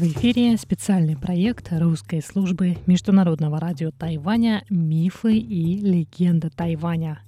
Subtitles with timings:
[0.00, 7.20] В эфире специальный проект русской службы Международного радио Тайваня «Мифы и легенда Тайваня».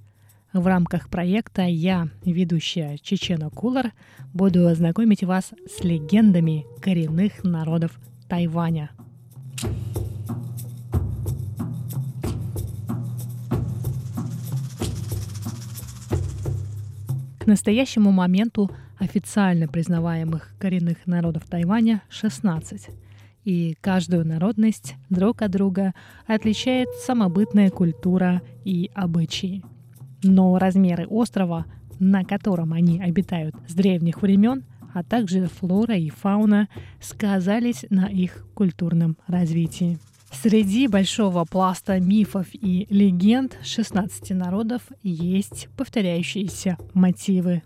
[0.54, 3.92] В рамках проекта я, ведущая Чечена Кулар,
[4.32, 8.90] буду знакомить вас с легендами коренных народов Тайваня.
[17.38, 18.70] К настоящему моменту
[19.02, 22.88] официально признаваемых коренных народов Тайваня 16.
[23.44, 25.92] И каждую народность друг от друга
[26.26, 29.64] отличает самобытная культура и обычаи.
[30.22, 31.66] Но размеры острова,
[31.98, 34.62] на котором они обитают с древних времен,
[34.94, 36.68] а также флора и фауна
[37.00, 39.98] сказались на их культурном развитии.
[40.30, 47.62] Среди большого пласта мифов и легенд 16 народов есть повторяющиеся мотивы.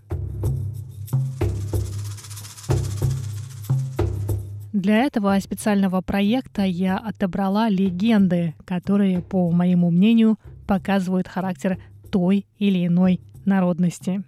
[4.76, 11.78] Для этого специального проекта я отобрала легенды, которые, по моему мнению, показывают характер
[12.10, 14.22] той или иной народности.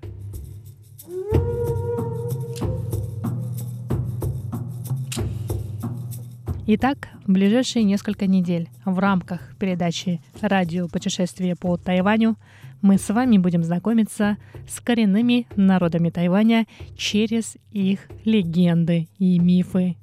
[6.67, 12.37] Итак, в ближайшие несколько недель в рамках передачи «Радио путешествие по Тайваню»
[12.81, 19.97] мы с вами будем знакомиться с коренными народами Тайваня через их легенды и мифы.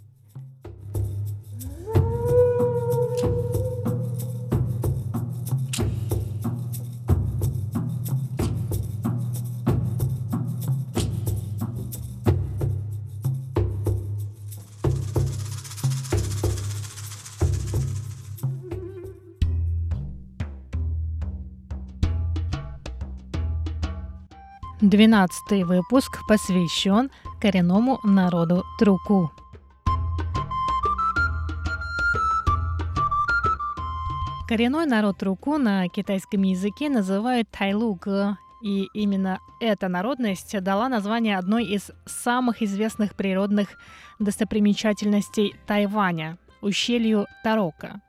[24.90, 27.10] 12 выпуск посвящен
[27.42, 29.32] коренному народу Труку.
[34.48, 41.66] Коренной народ Труку на китайском языке называют Тайлуга, и именно эта народность дала название одной
[41.66, 43.70] из самых известных природных
[44.20, 48.02] достопримечательностей Тайваня– ущелью Тарока.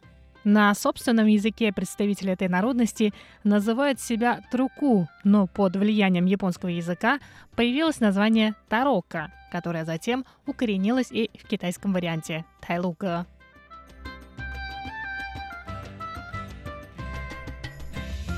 [0.47, 3.13] На собственном языке представители этой народности
[3.43, 7.19] называют себя труку, но под влиянием японского языка
[7.57, 13.27] появилось название тарока, которое затем укоренилось и в китайском варианте тайлука.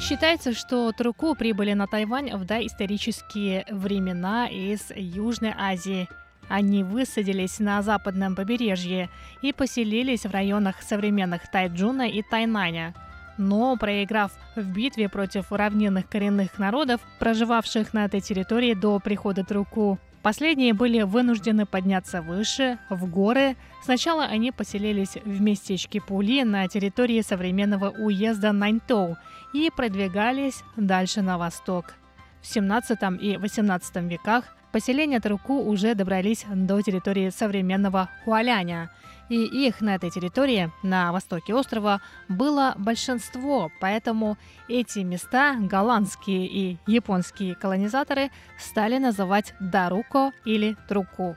[0.01, 6.09] Считается, что труку прибыли на Тайвань в доисторические времена из Южной Азии–
[6.49, 9.09] они высадились на западном побережье
[9.43, 12.95] и поселились в районах современных Тайджуна и Тайнаня.
[13.37, 19.99] Но, проиграв в битве против равнинных коренных народов, проживавших на этой территории до прихода Труку,
[20.23, 23.57] Последние были вынуждены подняться выше, в горы.
[23.83, 29.17] Сначала они поселились в местечке Пули на территории современного уезда Наньтоу
[29.55, 31.95] и продвигались дальше на восток.
[32.43, 38.91] В 17 и 18 веках Поселения Таруку уже добрались до территории современного Хуаляня,
[39.31, 44.37] и их на этой территории, на востоке острова, было большинство, поэтому
[44.69, 51.37] эти места голландские и японские колонизаторы стали называть Даруко или Труку.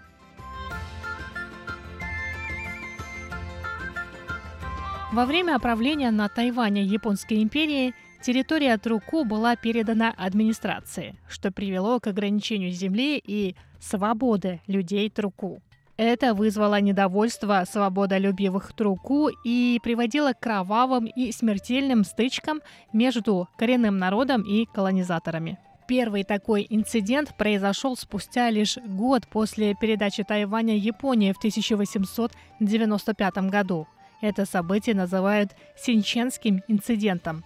[5.12, 12.06] Во время правления на Тайване Японской империи Территория Труку была передана администрации, что привело к
[12.06, 15.60] ограничению земли и свободы людей Труку.
[15.98, 22.62] Это вызвало недовольство свободолюбивых Труку и приводило к кровавым и смертельным стычкам
[22.94, 25.58] между коренным народом и колонизаторами.
[25.88, 33.88] Первый такой инцидент произошел спустя лишь год после передачи Тайваня Японии в 1895 году.
[34.22, 37.44] Это событие называют Синченским инцидентом.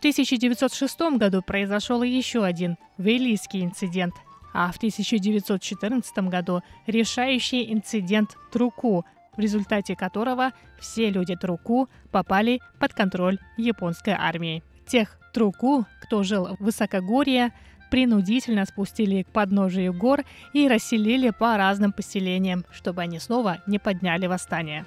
[0.00, 4.14] 1906 году произошел еще один Вейлийский инцидент,
[4.54, 9.04] а в 1914 году решающий инцидент Труку,
[9.36, 14.62] в результате которого все люди Труку попали под контроль японской армии.
[14.86, 17.52] Тех Труку, кто жил в высокогорье,
[17.90, 20.24] принудительно спустили к подножию гор
[20.54, 24.86] и расселили по разным поселениям, чтобы они снова не подняли восстание.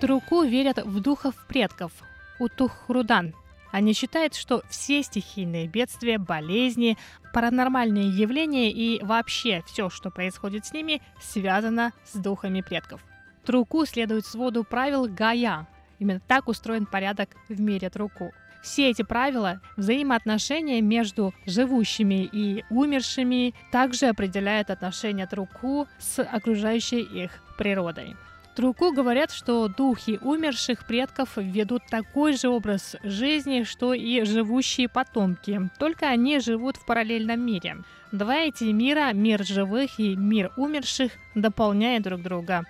[0.00, 1.92] Труку верят в духов предков,
[2.38, 3.34] Утухрудан.
[3.70, 6.96] Они считают, что все стихийные бедствия, болезни,
[7.34, 13.04] паранормальные явления и вообще все, что происходит с ними, связано с духами предков.
[13.44, 15.68] Труку следует своду правил Гая.
[15.98, 18.32] Именно так устроен порядок в мире Труку.
[18.62, 27.42] Все эти правила, взаимоотношения между живущими и умершими также определяют отношения Труку с окружающей их
[27.58, 28.16] природой.
[28.54, 35.70] Труку говорят, что духи умерших предков ведут такой же образ жизни, что и живущие потомки,
[35.78, 37.78] только они живут в параллельном мире.
[38.10, 42.64] Два эти мира, мир живых и мир умерших, дополняют друг друга.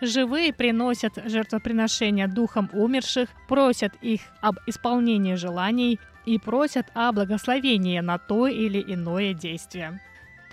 [0.00, 8.18] Живые приносят жертвоприношения духам умерших, просят их об исполнении желаний и просят о благословении на
[8.18, 10.00] то или иное действие.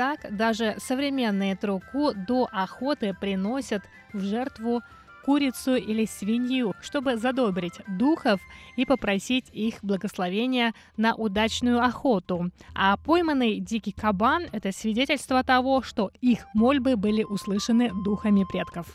[0.02, 3.84] Так, даже современные труку до охоты приносят
[4.14, 4.82] в жертву
[5.24, 8.42] курицу или свинью, чтобы задобрить духов
[8.78, 12.50] и попросить их благословения на удачную охоту.
[12.74, 18.88] А пойманный дикий кабан– это свидетельство того, что их мольбы были услышаны духами предков.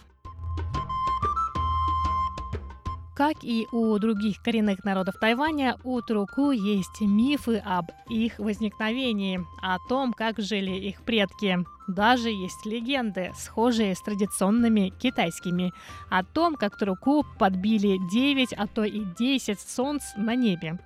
[3.17, 9.79] Как и у других коренных народов Тайваня, у Труку есть мифы об их возникновении, о
[9.89, 11.65] том, как жили их предки.
[11.89, 15.73] Даже есть легенды, схожие с традиционными китайскими,
[16.11, 20.79] о том, как Труку подбили 9, а то и 10 солнц на небе.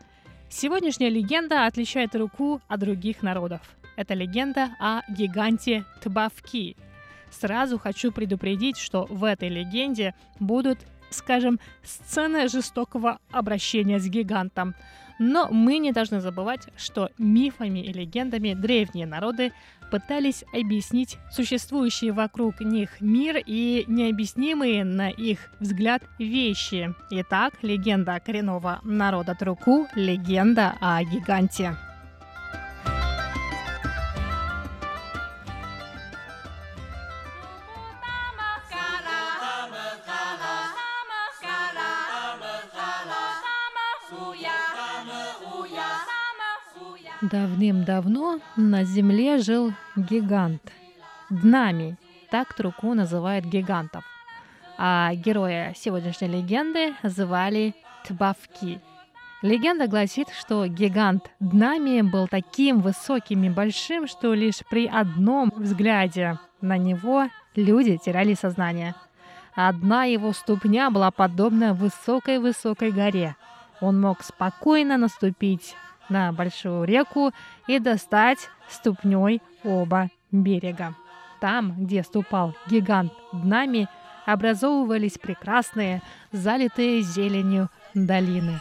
[0.49, 3.61] Сегодняшняя легенда отличает Руку от других народов.
[3.97, 6.77] Это легенда о гиганте Тбавки.
[7.31, 10.79] Сразу хочу предупредить, что в этой легенде будут
[11.11, 14.75] скажем, сцена жестокого обращения с гигантом.
[15.19, 19.53] Но мы не должны забывать, что мифами и легендами древние народы
[19.91, 26.95] пытались объяснить существующий вокруг них мир и необъяснимые на их взгляд вещи.
[27.11, 31.77] Итак, легенда коренного народа Труку– легенда о гиганте.
[47.21, 50.63] Давным-давно на Земле жил гигант.
[51.29, 51.99] Днами,
[52.31, 54.05] так Труку называет гигантов.
[54.79, 57.75] А героя сегодняшней легенды звали
[58.09, 58.81] Тбавки.
[59.43, 66.39] Легенда гласит, что гигант Днами был таким высоким и большим, что лишь при одном взгляде
[66.63, 68.95] на него люди теряли сознание.
[69.55, 73.37] Одна его ступня была подобна высокой-высокой горе.
[73.83, 75.77] Он мог спокойно наступить
[76.11, 77.33] на большую реку
[77.67, 80.95] и достать ступней оба берега.
[81.41, 83.89] Там, где ступал гигант днами,
[84.27, 86.03] образовывались прекрасные,
[86.33, 88.61] залитые зеленью долины.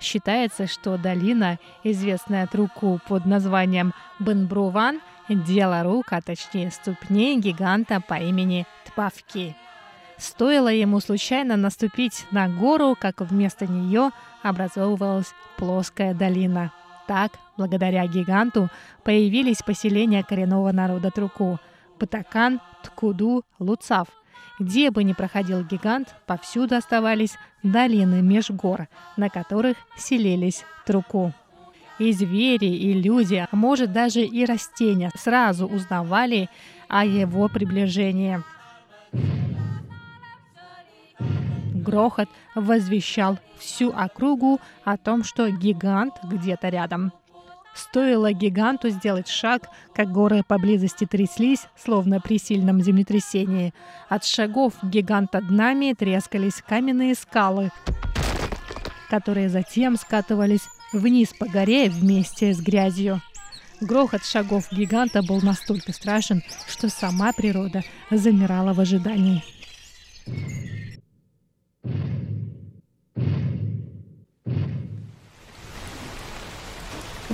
[0.00, 8.00] Считается, что долина, известная от руку под названием Бенбруван, дело рук, а точнее ступней гиганта
[8.00, 9.54] по имени Тпавки–
[10.20, 14.10] Стоило ему случайно наступить на гору, как вместо нее
[14.42, 16.72] образовывалась плоская долина.
[17.08, 18.68] Так, благодаря гиганту,
[19.02, 21.58] появились поселения коренного народа Труку–
[21.98, 24.08] Батакан, Ткуду, Луцав.
[24.58, 31.32] Где бы ни проходил гигант, повсюду оставались долины меж гор, на которых селились Труку.
[31.98, 36.50] И звери, и люди, а может даже и растения сразу узнавали
[36.88, 38.42] о его приближении.
[41.80, 47.12] Грохот возвещал всю округу о том, что гигант где-то рядом.
[47.74, 53.72] Стоило гиганту сделать шаг, как горы поблизости тряслись, словно при сильном землетрясении.
[54.08, 57.70] От шагов гиганта днами трескались каменные скалы,
[59.08, 63.22] которые затем скатывались вниз по горе вместе с грязью.
[63.80, 69.42] Грохот шагов гиганта был настолько страшен, что сама природа замирала в ожидании.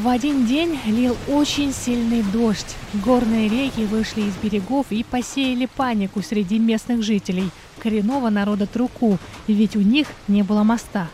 [0.06, 2.76] В один день лил очень сильный дождь.
[3.04, 9.74] Горные реки вышли из берегов и посеяли панику среди местных жителей, коренного народа Труку, ведь
[9.74, 11.08] у них не было моста.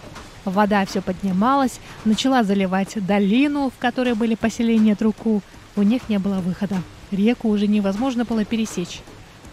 [0.45, 5.41] Вода все поднималась, начала заливать долину, в которой были поселения Труку.
[5.75, 6.77] У них не было выхода.
[7.11, 9.01] Реку уже невозможно было пересечь.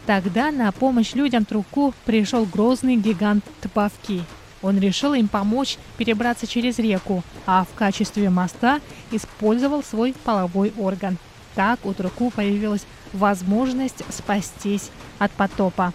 [0.05, 4.21] Тогда на помощь людям Труку пришел грозный гигант Тпавки–
[4.61, 8.79] он решил им помочь перебраться через реку, а в качестве моста
[9.11, 11.17] использовал свой половой орган.
[11.55, 15.93] Так у Труку появилась возможность спастись от потопа.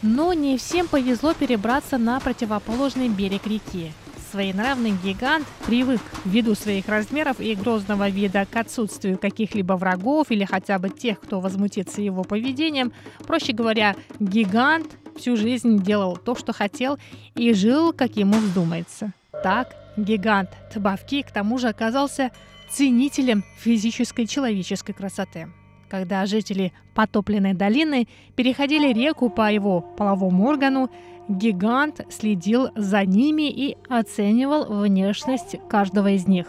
[0.00, 3.92] Но не всем повезло перебраться на противоположный берег реки.
[4.30, 10.78] Своенравный гигант привык ввиду своих размеров и грозного вида к отсутствию каких-либо врагов или хотя
[10.78, 12.92] бы тех, кто возмутится его поведением.
[13.26, 16.98] Проще говоря, гигант всю жизнь делал то, что хотел
[17.36, 19.12] и жил, как ему вздумается.
[19.42, 22.30] Так, гигант Тбавки к тому же оказался
[22.70, 25.48] ценителем физической человеческой красоты.
[25.88, 30.90] Когда жители потопленной долины переходили реку по его половому органу,
[31.28, 36.46] гигант следил за ними и оценивал внешность каждого из них.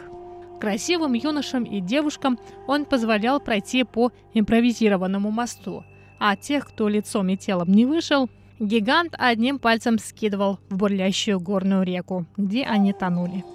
[0.60, 5.84] Красивым юношам и девушкам он позволял пройти по импровизированному мосту,
[6.20, 11.84] а тех, кто лицом и телом не вышел, гигант одним пальцем скидывал в бурлящую горную
[11.84, 13.46] реку, где они тонули.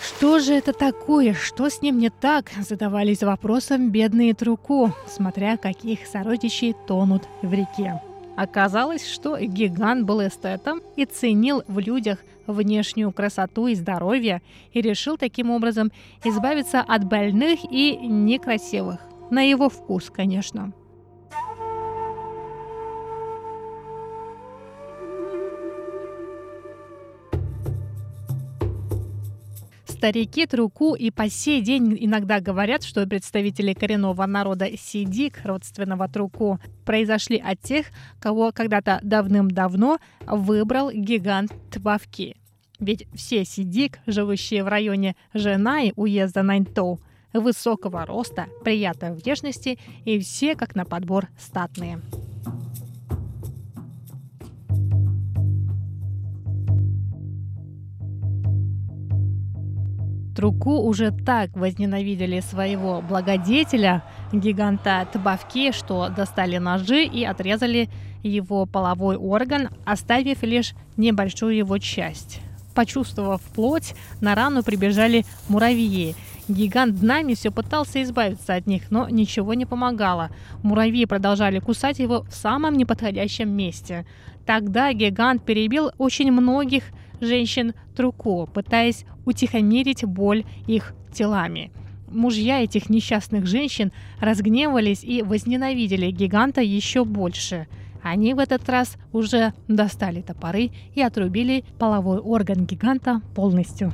[0.00, 1.34] Что же это такое?
[1.34, 2.50] Что с ним не так?
[2.60, 8.00] Задавались вопросом бедные Труку, смотря каких сородичей тонут в реке.
[8.36, 15.16] Оказалось, что гигант был эстетом и ценил в людях внешнюю красоту и здоровье, и решил
[15.16, 15.92] таким образом
[16.24, 19.00] избавиться от больных и некрасивых.
[19.30, 20.72] На его вкус, конечно.
[30.00, 36.58] Старики Труку и по сей день иногда говорят, что представители коренного народа Сидик, родственного Труку,
[36.86, 37.88] произошли от тех,
[38.18, 42.38] кого когда-то давным-давно выбрал гигант Твавки.
[42.78, 46.98] Ведь все Сидик, живущие в районе Женай уезда Наньтоу,
[47.34, 52.00] высокого роста, приятной внешности и все как на подбор статные.
[60.34, 67.88] Труку уже так возненавидели своего благодетеля, гиганта Табавки, что достали ножи и отрезали
[68.22, 72.40] его половой орган, оставив лишь небольшую его часть.
[72.74, 76.14] Почувствовав плоть, на рану прибежали муравьи.
[76.48, 80.30] Гигант днами все пытался избавиться от них, но ничего не помогало.
[80.62, 84.06] Муравьи продолжали кусать его в самом неподходящем месте.
[84.46, 86.84] Тогда гигант перебил очень многих
[87.20, 91.72] женщин Труко, пытаясь утихомирить боль их телами.
[92.10, 97.68] Мужья этих несчастных женщин разгневались и возненавидели гиганта еще больше.
[98.02, 103.92] Они в этот раз уже достали топоры и отрубили половой орган гиганта полностью.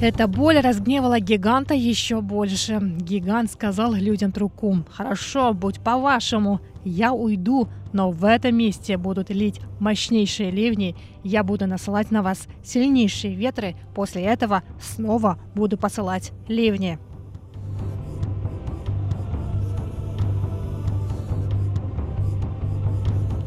[0.00, 2.80] Эта боль разгневала гиганта еще больше.
[2.82, 9.60] Гигант сказал людям Трукум, «Хорошо, будь по-вашему, я уйду, но в этом месте будут лить
[9.80, 16.98] мощнейшие ливни, я буду насылать на вас сильнейшие ветры, после этого снова буду посылать ливни».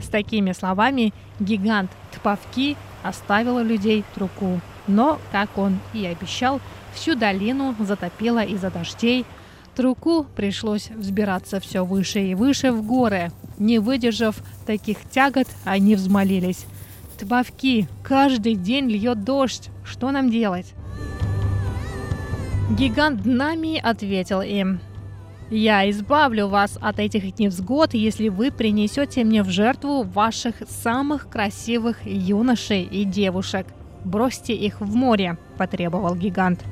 [0.02, 4.62] С такими словами гигант Тпавки оставил людей Труку.
[4.88, 6.62] Но, как он и обещал,
[6.94, 9.26] всю долину затопило из-за дождей.
[9.76, 13.32] Труку пришлось взбираться все выше и выше в горы.
[13.58, 16.66] Не выдержав таких тягот, они взмолились.
[17.20, 19.70] «Тбавки, каждый день льет дождь.
[19.84, 20.74] Что нам делать?»
[22.72, 24.80] Гигант Нами ответил им.
[25.50, 32.06] «Я избавлю вас от этих невзгод, если вы принесете мне в жертву ваших самых красивых
[32.06, 33.68] юношей и девушек.
[34.04, 36.64] Бросьте их в море»,– потребовал гигант.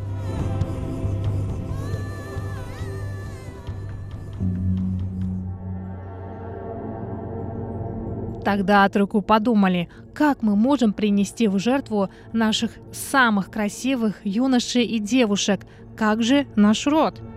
[8.43, 15.00] Тогда от руку подумали, как мы можем принести в жертву наших самых красивых юношей и
[15.00, 15.62] девушек,
[15.95, 17.21] как же наш род–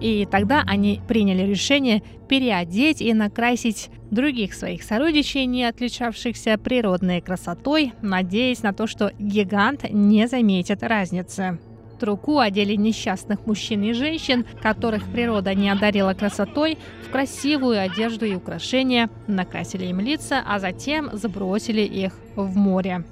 [0.00, 7.92] и тогда они приняли решение переодеть и накрасить других своих сородичей, не отличавшихся природной красотой,
[8.00, 11.58] надеясь на то, что гигант не заметит разницы.
[12.00, 18.34] Труку одели несчастных мужчин и женщин, которых природа не одарила красотой, в красивую одежду и
[18.34, 23.04] украшения, накрасили им лица, а затем сбросили их в море.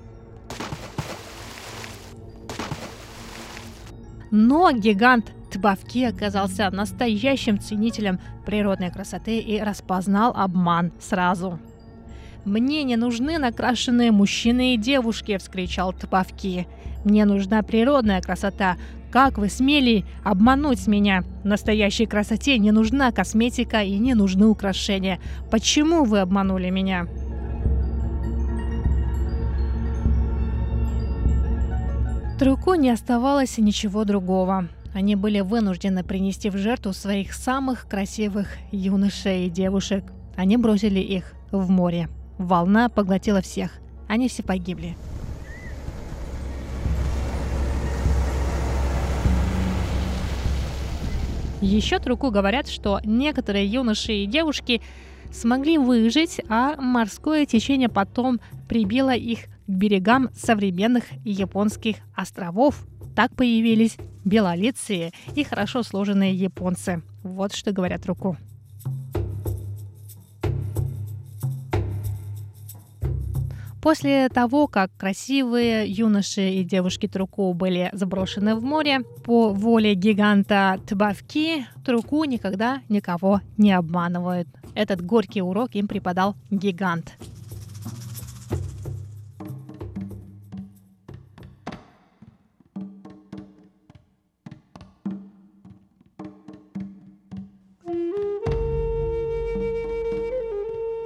[4.30, 11.58] Но гигант Тбавки оказался настоящим ценителем природной красоты и распознал обман сразу.
[12.44, 16.66] «Мне не нужны накрашенные мужчины и девушки!»– вскричал Тбавки.
[17.04, 18.76] «Мне нужна природная красота.
[19.10, 21.24] Как вы смели обмануть меня?
[21.44, 25.18] Настоящей красоте не нужна косметика и не нужны украшения.
[25.50, 27.06] Почему вы обманули меня?»
[32.38, 34.68] Труку не оставалось ничего другого.
[34.94, 40.04] Они были вынуждены принести в жертву своих самых красивых юношей и девушек.
[40.36, 42.08] Они бросили их в море.
[42.38, 43.72] Волна поглотила всех.
[44.06, 44.96] Они все погибли.
[51.60, 54.80] Еще Труку говорят, что некоторые юноши и девушки
[55.32, 62.86] смогли выжить, а морское течение потом прибило их к берегам современных японских островов.
[63.16, 67.02] Так появились белолицые и хорошо сложенные японцы.
[67.24, 68.38] Вот что говорят Руку.
[73.88, 80.78] После того, как красивые юноши и девушки Труку были заброшены в море, по воле гиганта
[80.86, 84.46] Тбавки, Труку никогда никого не обманывают.
[84.74, 87.14] Этот горький урок им преподал гигант.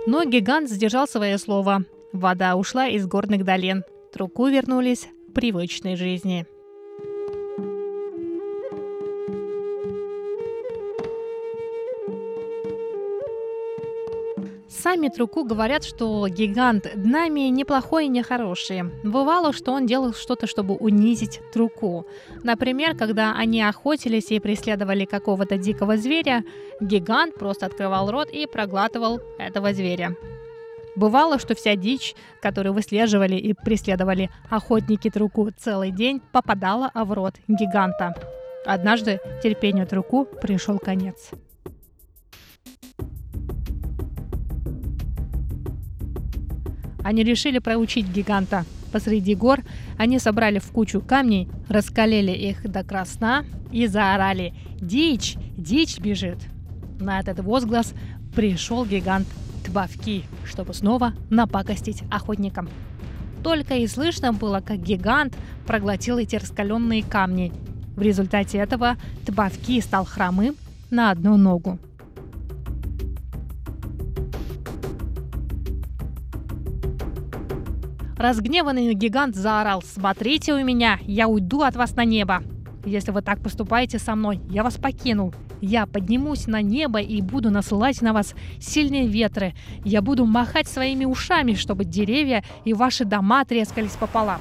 [0.05, 1.85] Но гигант сдержал свое слово.
[2.13, 3.85] Вода ушла из горных долин.
[4.13, 6.47] Труку вернулись к привычной жизни.
[14.69, 18.83] Сами Труку говорят, что гигант днами неплохой и нехороший.
[19.05, 22.05] Бывало, что он делал что-то, чтобы унизить Труку.
[22.43, 26.45] Например, когда они охотились и преследовали какого-то дикого зверя,
[26.81, 30.17] гигант просто открывал рот и проглатывал этого зверя.
[30.95, 37.37] Бывало, что вся дичь, которую выслеживали и преследовали охотники Труку целый день, попадала в рот
[37.49, 38.15] гиганта.
[38.67, 41.31] Однажды терпению Труку пришел конец.
[47.03, 48.65] Они решили проучить гиганта.
[48.93, 49.61] Посреди гор
[49.99, 55.37] они собрали в кучу камней, раскалили их до красна и заорали «Дичь!
[55.57, 56.39] Дичь бежит!».
[57.01, 57.95] На этот возглас
[58.37, 59.27] пришел гигант
[59.65, 62.69] Тбавки, чтобы снова напакостить охотникам.
[63.43, 67.53] Только и слышно было, как гигант проглотил эти раскаленные камни.
[67.97, 70.57] В результате этого Тбавки стал хромым
[70.91, 71.79] на одну ногу.
[78.17, 82.45] Разгневанный гигант заорал «Смотрите у меня, я уйду от вас на небо!
[82.85, 85.33] Если вы так поступаете со мной, я вас покину.
[85.61, 89.55] Я поднимусь на небо и буду насылать на вас сильные ветры.
[89.85, 94.41] Я буду махать своими ушами, чтобы деревья и ваши дома трескались пополам.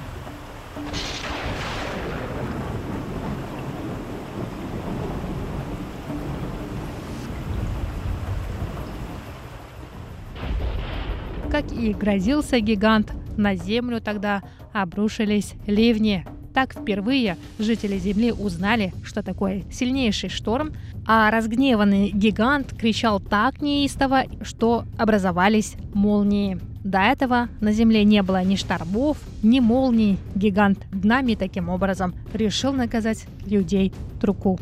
[11.52, 16.26] Как и грозился гигант, на землю тогда обрушились ливни.
[16.54, 20.72] Так впервые жители Земли узнали, что такое сильнейший шторм,
[21.06, 26.58] а разгневанный гигант кричал так неистово, что образовались молнии.
[26.84, 30.18] До этого на Земле не было ни штормов, ни молний.
[30.34, 34.58] Гигант днами таким образом решил наказать людей Труку.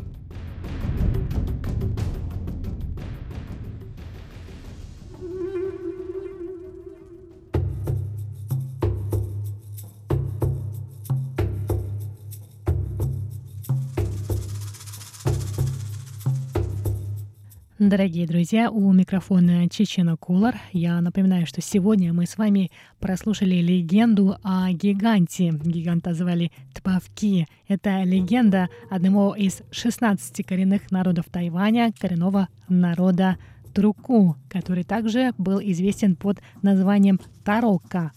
[17.80, 20.54] Дорогие друзья, у микрофона Чечена Кулар.
[20.70, 25.48] Я напоминаю, что сегодня мы с вами прослушали легенду о гиганте.
[25.50, 27.46] Гиганта звали Тпавки.
[27.68, 33.38] Это легенда одного из 16 коренных народов Тайваня, коренного народа
[33.72, 38.12] Труку, который также был известен под названием Тарока.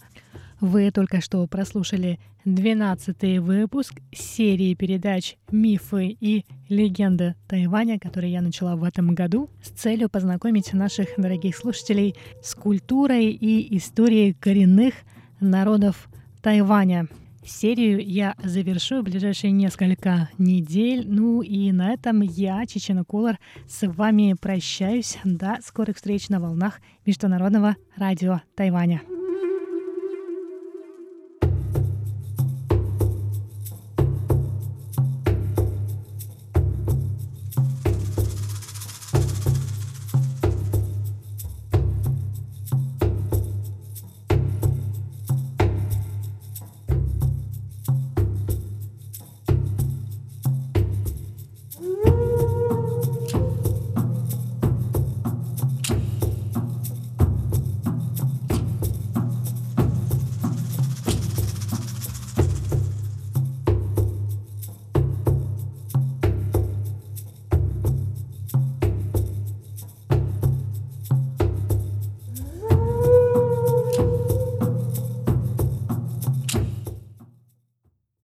[0.64, 8.74] Вы только что прослушали 12 выпуск серии передач «Мифы и легенды Тайваня», который я начала
[8.74, 14.94] в этом году с целью познакомить наших дорогих слушателей с культурой и историей коренных
[15.38, 16.08] народов
[16.40, 17.08] Тайваня.
[17.44, 21.04] Серию я завершу в ближайшие несколько недель.
[21.06, 25.18] Ну и на этом я, Чечена Кулар, с вами прощаюсь.
[25.24, 29.02] До скорых встреч на волнах Международного радио Тайваня.